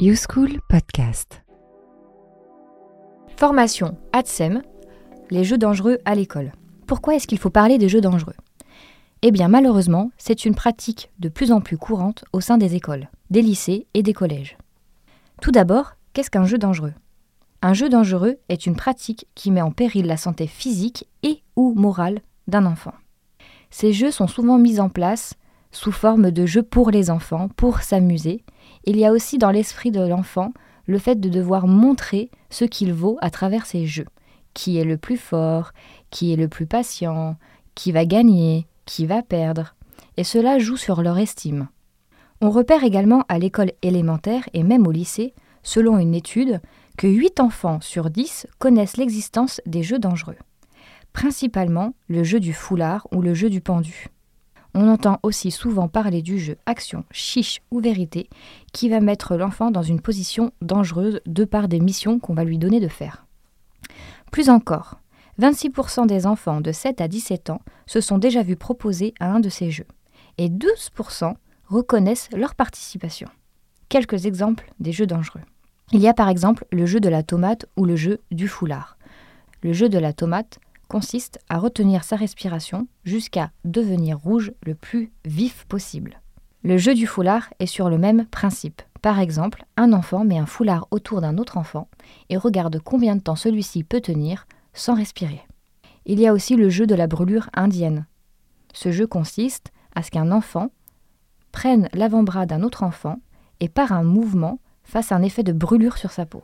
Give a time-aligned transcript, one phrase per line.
[0.00, 1.42] YouSchool Podcast.
[3.36, 4.62] Formation ADSEM,
[5.30, 6.52] les jeux dangereux à l'école.
[6.86, 8.36] Pourquoi est-ce qu'il faut parler des jeux dangereux?
[9.22, 13.08] Eh bien malheureusement, c'est une pratique de plus en plus courante au sein des écoles,
[13.30, 14.56] des lycées et des collèges.
[15.42, 16.94] Tout d'abord, qu'est-ce qu'un jeu dangereux?
[17.60, 21.74] Un jeu dangereux est une pratique qui met en péril la santé physique et ou
[21.74, 22.94] morale d'un enfant.
[23.70, 25.34] Ces jeux sont souvent mis en place
[25.70, 28.42] sous forme de jeux pour les enfants, pour s'amuser.
[28.84, 30.52] Il y a aussi dans l'esprit de l'enfant
[30.86, 34.06] le fait de devoir montrer ce qu'il vaut à travers ces jeux.
[34.54, 35.72] Qui est le plus fort,
[36.10, 37.36] qui est le plus patient,
[37.74, 39.74] qui va gagner, qui va perdre.
[40.16, 41.68] Et cela joue sur leur estime.
[42.40, 46.60] On repère également à l'école élémentaire et même au lycée, selon une étude,
[46.96, 50.36] que 8 enfants sur 10 connaissent l'existence des jeux dangereux.
[51.12, 54.08] Principalement le jeu du foulard ou le jeu du pendu.
[54.80, 58.30] On entend aussi souvent parler du jeu action, chiche ou vérité,
[58.72, 62.58] qui va mettre l'enfant dans une position dangereuse de par des missions qu'on va lui
[62.58, 63.26] donner de faire.
[64.30, 65.00] Plus encore,
[65.40, 69.40] 26% des enfants de 7 à 17 ans se sont déjà vus proposer à un
[69.40, 69.88] de ces jeux,
[70.38, 71.34] et 12%
[71.66, 73.28] reconnaissent leur participation.
[73.88, 75.42] Quelques exemples des jeux dangereux.
[75.90, 78.96] Il y a par exemple le jeu de la tomate ou le jeu du foulard.
[79.60, 85.12] Le jeu de la tomate consiste à retenir sa respiration jusqu'à devenir rouge le plus
[85.24, 86.20] vif possible.
[86.64, 88.82] Le jeu du foulard est sur le même principe.
[89.00, 91.88] Par exemple, un enfant met un foulard autour d'un autre enfant
[92.30, 95.42] et regarde combien de temps celui-ci peut tenir sans respirer.
[96.04, 98.06] Il y a aussi le jeu de la brûlure indienne.
[98.72, 100.70] Ce jeu consiste à ce qu'un enfant
[101.52, 103.20] prenne l'avant-bras d'un autre enfant
[103.60, 106.42] et par un mouvement fasse un effet de brûlure sur sa peau.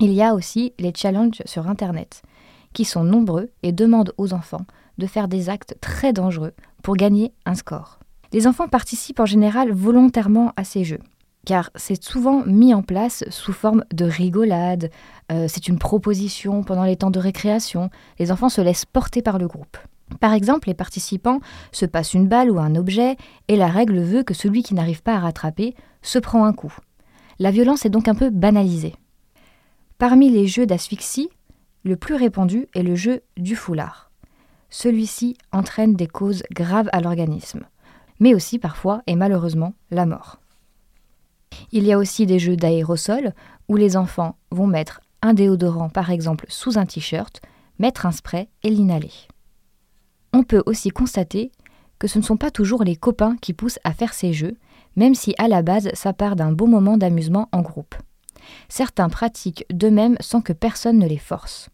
[0.00, 2.22] Il y a aussi les challenges sur Internet
[2.74, 4.66] qui sont nombreux et demandent aux enfants
[4.98, 7.98] de faire des actes très dangereux pour gagner un score.
[8.32, 11.00] Les enfants participent en général volontairement à ces jeux,
[11.44, 14.90] car c'est souvent mis en place sous forme de rigolade,
[15.32, 19.38] euh, c'est une proposition pendant les temps de récréation, les enfants se laissent porter par
[19.38, 19.76] le groupe.
[20.18, 21.40] Par exemple, les participants
[21.72, 23.16] se passent une balle ou un objet,
[23.48, 26.74] et la règle veut que celui qui n'arrive pas à rattraper se prend un coup.
[27.38, 28.94] La violence est donc un peu banalisée.
[29.98, 31.30] Parmi les jeux d'asphyxie,
[31.84, 34.10] le plus répandu est le jeu du foulard.
[34.68, 37.64] Celui-ci entraîne des causes graves à l'organisme,
[38.20, 40.38] mais aussi parfois et malheureusement la mort.
[41.72, 43.34] Il y a aussi des jeux d'aérosol
[43.68, 47.40] où les enfants vont mettre un déodorant par exemple sous un t-shirt,
[47.78, 49.12] mettre un spray et l'inhaler.
[50.32, 51.50] On peut aussi constater
[51.98, 54.56] que ce ne sont pas toujours les copains qui poussent à faire ces jeux,
[54.96, 57.94] même si à la base ça part d'un beau moment d'amusement en groupe.
[58.68, 61.68] Certains pratiquent d'eux-mêmes sans que personne ne les force.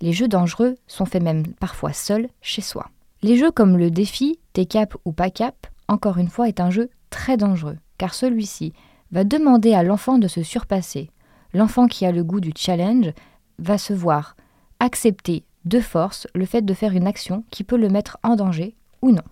[0.00, 2.90] Les jeux dangereux sont faits même parfois seuls chez soi.
[3.22, 6.70] Les jeux comme le défi, T'es cap ou pas cap, encore une fois, est un
[6.70, 8.72] jeu très dangereux, car celui-ci
[9.12, 11.10] va demander à l'enfant de se surpasser.
[11.52, 13.12] L'enfant qui a le goût du challenge
[13.58, 14.34] va se voir
[14.80, 18.76] accepter de force le fait de faire une action qui peut le mettre en danger
[19.02, 19.22] ou non.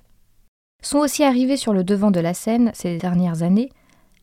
[0.83, 3.71] Sont aussi arrivés sur le devant de la scène ces dernières années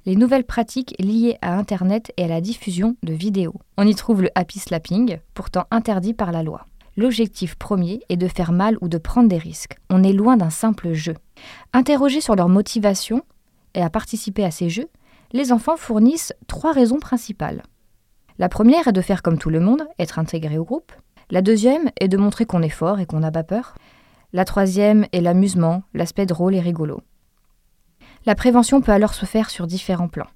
[0.05, 3.55] les nouvelles pratiques liées à Internet et à la diffusion de vidéos.
[3.77, 6.65] On y trouve le happy slapping, pourtant interdit par la loi.
[6.97, 9.77] L'objectif premier est de faire mal ou de prendre des risques.
[9.89, 11.15] On est loin d'un simple jeu.
[11.73, 13.23] Interrogés sur leur motivation
[13.75, 14.89] et à participer à ces jeux,
[15.31, 17.63] les enfants fournissent trois raisons principales.
[18.37, 20.91] La première est de faire comme tout le monde, être intégré au groupe.
[21.29, 23.75] La deuxième est de montrer qu'on est fort et qu'on n'a pas peur.
[24.33, 27.01] La troisième est l'amusement, l'aspect drôle et rigolo.
[28.25, 30.29] La prévention peut alors se faire sur différents plans.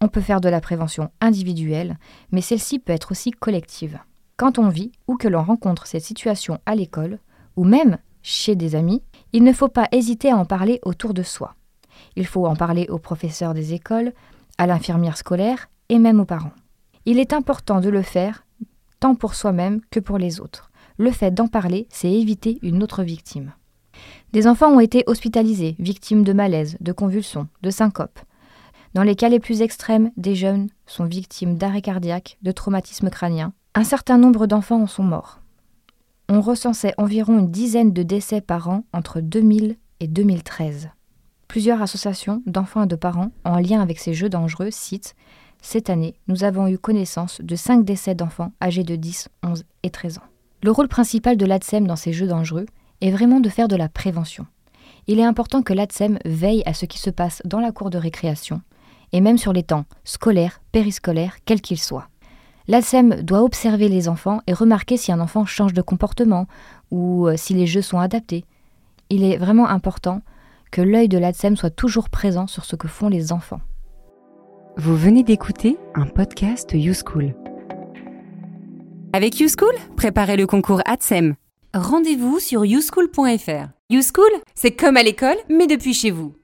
[0.00, 1.96] On peut faire de la prévention individuelle,
[2.32, 3.98] mais celle-ci peut être aussi collective.
[4.36, 7.18] Quand on vit ou que l'on rencontre cette situation à l'école,
[7.56, 9.02] ou même chez des amis,
[9.32, 11.54] il ne faut pas hésiter à en parler autour de soi.
[12.16, 14.12] Il faut en parler aux professeurs des écoles,
[14.58, 16.52] à l'infirmière scolaire et même aux parents.
[17.06, 18.44] Il est important de le faire
[18.98, 20.70] tant pour soi-même que pour les autres.
[20.98, 23.52] Le fait d'en parler, c'est éviter une autre victime.
[24.32, 28.20] Des enfants ont été hospitalisés, victimes de malaise, de convulsions, de syncopes.
[28.94, 33.52] Dans les cas les plus extrêmes, des jeunes sont victimes d'arrêt cardiaque, de traumatisme crânien.
[33.74, 35.40] Un certain nombre d'enfants en sont morts.
[36.28, 40.90] On recensait environ une dizaine de décès par an entre 2000 et 2013.
[41.48, 45.16] Plusieurs associations d'enfants et de parents en lien avec ces jeux dangereux citent
[45.60, 49.90] Cette année, nous avons eu connaissance de 5 décès d'enfants âgés de 10, 11 et
[49.90, 50.28] 13 ans.
[50.62, 52.66] Le rôle principal de l'ADSEM dans ces jeux dangereux
[53.00, 54.46] est vraiment de faire de la prévention.
[55.06, 57.98] Il est important que l'ADSEM veille à ce qui se passe dans la cour de
[57.98, 58.60] récréation,
[59.12, 62.08] et même sur les temps scolaires, périscolaires, quels qu'ils soient.
[62.68, 66.46] L'ADSEM doit observer les enfants et remarquer si un enfant change de comportement
[66.90, 68.44] ou euh, si les jeux sont adaptés.
[69.08, 70.22] Il est vraiment important
[70.70, 73.60] que l'œil de l'ADSEM soit toujours présent sur ce que font les enfants.
[74.76, 77.34] Vous venez d'écouter un podcast YouSchool.
[79.12, 81.34] Avec YouSchool, préparez le concours ATSEM.
[81.72, 83.68] Rendez-vous sur youschool.fr.
[83.90, 86.34] YouSchool, c'est comme à l'école, mais depuis chez vous.